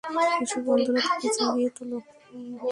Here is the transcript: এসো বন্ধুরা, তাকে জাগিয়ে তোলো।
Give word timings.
এসো 0.43 0.57
বন্ধুরা, 0.67 0.99
তাকে 1.07 1.27
জাগিয়ে 1.37 1.69
তোলো। 1.77 1.97